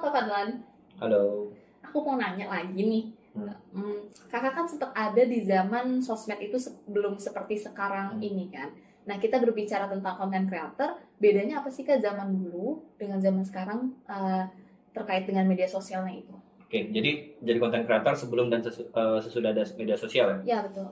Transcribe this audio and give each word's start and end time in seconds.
Fadlan. 0.00 0.48
Halo. 0.96 1.52
Aku 1.84 2.00
mau 2.00 2.16
nanya 2.16 2.48
lagi 2.48 2.80
nih. 2.80 3.04
Hmm. 3.30 3.46
Hmm, 3.70 3.98
kakak 4.26 4.52
kan 4.52 4.66
sempat 4.66 4.90
ada 4.90 5.22
di 5.22 5.44
zaman 5.44 6.02
sosmed 6.02 6.40
itu 6.42 6.58
sebelum 6.58 7.14
seperti 7.14 7.54
sekarang 7.54 8.18
Hmm. 8.18 8.24
ini 8.24 8.50
kan. 8.50 8.72
Nah 9.06 9.16
kita 9.16 9.38
berbicara 9.38 9.86
tentang 9.86 10.16
content 10.16 10.46
creator, 10.46 10.98
bedanya 11.16 11.62
apa 11.62 11.70
sih 11.70 11.84
kak 11.84 12.02
zaman 12.02 12.32
dulu 12.32 12.82
dengan 12.96 13.22
zaman 13.22 13.44
sekarang 13.44 13.94
eh, 14.04 14.44
terkait 14.90 15.24
dengan 15.24 15.46
media 15.46 15.66
sosialnya 15.66 16.10
itu? 16.16 16.34
Oke, 16.66 16.90
jadi 16.90 17.10
jadi 17.38 17.58
konten 17.58 17.82
creator 17.82 18.14
sebelum 18.14 18.50
dan 18.50 18.62
sesu- 18.62 18.86
eh, 18.86 19.18
sesudah 19.18 19.50
ada 19.50 19.62
media 19.74 19.94
sosial 19.94 20.26
ya. 20.30 20.38
Ya 20.42 20.58
betul. 20.66 20.90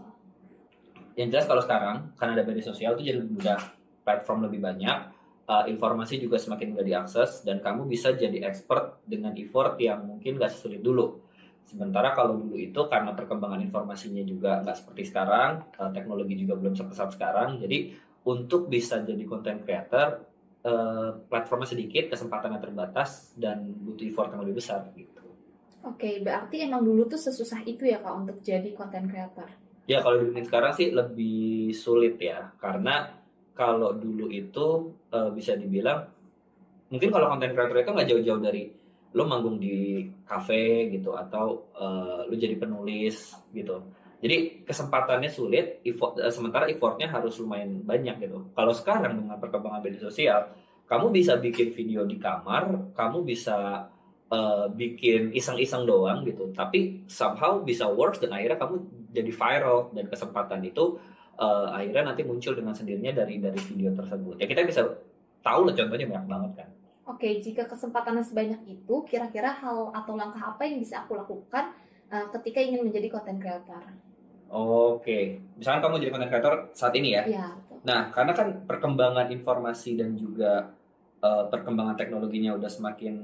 Yang 1.18 1.28
jelas 1.34 1.46
kalau 1.50 1.62
sekarang 1.62 1.96
karena 2.14 2.32
ada 2.38 2.44
media 2.46 2.62
sosial 2.62 2.94
itu 2.94 3.02
jadi 3.04 3.18
lebih 3.18 3.42
mudah, 3.42 3.58
platform 4.06 4.46
lebih 4.46 4.62
banyak, 4.62 4.98
eh, 5.48 5.64
informasi 5.72 6.20
juga 6.20 6.36
semakin 6.36 6.76
mudah 6.76 6.86
diakses 6.86 7.42
dan 7.42 7.64
kamu 7.64 7.88
bisa 7.88 8.12
jadi 8.12 8.44
expert 8.44 9.00
dengan 9.08 9.32
effort 9.40 9.80
yang 9.80 10.04
mungkin 10.04 10.36
gak 10.36 10.52
sesulit 10.52 10.84
dulu. 10.84 11.24
Sementara 11.64 12.16
kalau 12.16 12.40
dulu 12.40 12.56
itu 12.56 12.80
karena 12.88 13.12
perkembangan 13.12 13.60
informasinya 13.60 14.24
juga 14.24 14.64
nggak 14.64 14.76
seperti 14.76 15.12
sekarang, 15.12 15.68
eh, 15.76 15.90
teknologi 15.92 16.34
juga 16.40 16.56
belum 16.56 16.72
sepesat 16.72 17.12
sekarang, 17.16 17.60
jadi 17.60 17.92
untuk 18.24 18.72
bisa 18.72 19.00
jadi 19.04 19.24
content 19.24 19.64
creator 19.64 20.24
eh, 20.58 21.10
platformnya 21.30 21.70
sedikit, 21.70 22.10
kesempatannya 22.12 22.58
terbatas 22.58 23.32
dan 23.38 23.68
butuh 23.78 24.04
effort 24.04 24.34
yang 24.34 24.42
lebih 24.42 24.58
besar 24.58 24.90
gitu. 24.96 25.22
Oke, 25.86 26.18
berarti 26.20 26.66
emang 26.66 26.82
dulu 26.82 27.06
tuh 27.06 27.16
sesusah 27.16 27.62
itu 27.62 27.86
ya 27.86 28.02
kak 28.02 28.14
untuk 28.26 28.36
jadi 28.42 28.74
content 28.74 29.06
creator. 29.06 29.48
Ya 29.88 30.02
kalau 30.02 30.20
dibanding 30.20 30.44
sekarang 30.44 30.72
sih 30.74 30.90
lebih 30.90 31.72
sulit 31.72 32.18
ya 32.20 32.52
karena 32.58 33.08
kalau 33.58 33.90
dulu 33.98 34.30
itu 34.30 34.94
eh, 35.10 35.30
bisa 35.34 35.58
dibilang 35.58 36.06
mungkin 36.94 37.10
kalau 37.10 37.34
konten 37.34 37.50
creator 37.50 37.82
itu 37.82 37.90
nggak 37.90 38.08
jauh-jauh 38.14 38.40
dari 38.40 38.62
lo 39.18 39.24
manggung 39.26 39.58
di 39.58 40.06
kafe 40.22 40.86
gitu 40.94 41.18
atau 41.18 41.74
eh, 41.74 42.22
lo 42.30 42.34
jadi 42.38 42.54
penulis 42.54 43.34
gitu. 43.50 43.76
Jadi 44.18 44.66
kesempatannya 44.66 45.30
sulit, 45.30 45.78
effort, 45.86 46.18
eh, 46.18 46.30
sementara 46.30 46.66
effortnya 46.70 47.10
harus 47.10 47.38
lumayan 47.38 47.82
banyak 47.82 48.18
gitu. 48.22 48.50
Kalau 48.54 48.74
sekarang 48.74 49.18
dengan 49.24 49.38
perkembangan 49.38 49.82
media 49.82 50.02
sosial, 50.02 50.54
kamu 50.90 51.14
bisa 51.14 51.38
bikin 51.38 51.70
video 51.70 52.02
di 52.02 52.18
kamar, 52.18 52.94
kamu 52.94 53.26
bisa 53.26 53.88
eh, 54.28 54.66
bikin 54.74 55.32
iseng-iseng 55.32 55.88
doang 55.88 56.22
gitu, 56.26 56.52
tapi 56.52 57.02
somehow 57.08 57.64
bisa 57.64 57.88
works 57.88 58.20
dan 58.20 58.34
akhirnya 58.36 58.60
kamu 58.60 58.76
jadi 59.08 59.32
viral 59.32 59.88
dan 59.96 60.04
kesempatan 60.04 60.60
itu 60.68 61.00
eh, 61.38 61.66
akhirnya 61.70 62.12
nanti 62.12 62.22
muncul 62.26 62.52
dengan 62.58 62.74
sendirinya 62.74 63.14
dari 63.14 63.38
dari 63.38 63.58
video 63.62 63.94
tersebut. 63.94 64.42
Ya 64.42 64.46
kita 64.50 64.66
bisa 64.66 64.82
tahu 65.40 65.70
lah 65.70 65.74
contohnya 65.74 66.06
banyak 66.10 66.26
banget 66.26 66.52
kan. 66.64 66.68
Oke, 67.08 67.40
jika 67.40 67.64
kesempatannya 67.64 68.20
sebanyak 68.20 68.60
itu, 68.68 68.94
kira-kira 69.08 69.48
hal 69.48 69.88
atau 69.96 70.12
langkah 70.12 70.52
apa 70.52 70.68
yang 70.68 70.76
bisa 70.76 71.08
aku 71.08 71.16
lakukan 71.16 71.72
eh, 72.12 72.26
ketika 72.36 72.60
ingin 72.60 72.84
menjadi 72.84 73.08
content 73.08 73.40
creator? 73.40 73.82
Oke, 74.52 75.40
misalkan 75.56 75.80
kamu 75.80 76.04
jadi 76.04 76.12
content 76.12 76.30
creator 76.32 76.54
saat 76.76 76.92
ini 76.96 77.16
ya. 77.16 77.24
Ya, 77.24 77.46
betul. 77.56 77.80
Nah, 77.88 78.12
karena 78.12 78.32
kan 78.36 78.48
perkembangan 78.68 79.32
informasi 79.32 79.96
dan 79.96 80.20
juga 80.20 80.68
eh, 81.24 81.44
perkembangan 81.48 81.96
teknologinya 81.96 82.60
udah 82.60 82.68
semakin 82.68 83.14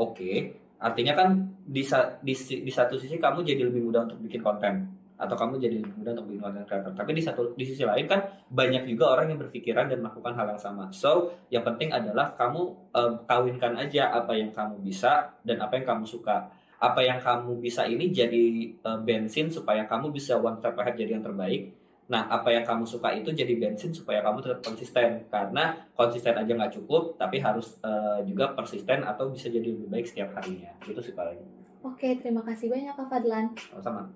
oke, 0.00 0.32
artinya 0.80 1.12
kan 1.12 1.28
di, 1.64 1.84
di, 2.24 2.34
di 2.36 2.72
satu 2.72 2.96
sisi 2.96 3.20
kamu 3.20 3.44
jadi 3.44 3.68
lebih 3.68 3.84
mudah 3.84 4.08
untuk 4.08 4.20
bikin 4.24 4.40
konten 4.40 4.96
atau 5.16 5.32
kamu 5.32 5.56
jadi 5.56 5.76
lebih 5.80 5.92
mudah 5.96 6.12
untuk 6.12 6.26
bikin 6.28 6.40
konten 6.44 6.64
creator. 6.68 6.92
Tapi 6.92 7.10
di 7.16 7.22
satu 7.24 7.42
di 7.56 7.64
sisi 7.64 7.82
lain 7.88 8.04
kan 8.04 8.20
banyak 8.52 8.84
juga 8.84 9.16
orang 9.16 9.32
yang 9.32 9.40
berpikiran 9.40 9.88
dan 9.88 10.04
melakukan 10.04 10.36
hal 10.36 10.46
yang 10.52 10.60
sama. 10.60 10.92
So, 10.92 11.32
yang 11.48 11.64
penting 11.64 11.90
adalah 11.90 12.36
kamu 12.36 12.62
eh, 12.92 13.12
kawinkan 13.24 13.72
aja 13.80 14.12
apa 14.12 14.36
yang 14.36 14.52
kamu 14.52 14.84
bisa 14.84 15.32
dan 15.42 15.56
apa 15.64 15.80
yang 15.80 15.86
kamu 15.88 16.04
suka. 16.04 16.52
Apa 16.76 17.00
yang 17.00 17.16
kamu 17.16 17.56
bisa 17.64 17.88
ini 17.88 18.12
jadi 18.12 18.44
eh, 18.76 18.98
bensin 19.00 19.48
supaya 19.48 19.88
kamu 19.88 20.12
bisa 20.12 20.36
one 20.36 20.60
step 20.60 20.76
ahead 20.76 20.94
jadi 21.00 21.16
yang 21.16 21.24
terbaik. 21.24 21.72
Nah, 22.06 22.30
apa 22.30 22.54
yang 22.54 22.62
kamu 22.62 22.86
suka 22.86 23.10
itu 23.18 23.34
jadi 23.34 23.50
bensin 23.58 23.90
supaya 23.90 24.22
kamu 24.22 24.38
tetap 24.38 24.60
konsisten. 24.62 25.26
Karena 25.32 25.74
konsisten 25.96 26.36
aja 26.38 26.52
nggak 26.52 26.76
cukup, 26.76 27.16
tapi 27.16 27.40
harus 27.40 27.80
eh, 27.80 28.20
juga 28.28 28.52
persisten 28.52 29.00
atau 29.02 29.32
bisa 29.32 29.48
jadi 29.48 29.64
lebih 29.64 29.88
baik 29.88 30.06
setiap 30.06 30.36
harinya. 30.36 30.70
Itu 30.84 31.00
sih 31.00 31.16
paling. 31.16 31.66
Oke, 31.86 32.18
terima 32.18 32.42
kasih 32.42 32.66
banyak 32.66 32.98
Kak 32.98 33.06
Fadlan. 33.06 33.46
Sama-sama. 33.70 34.10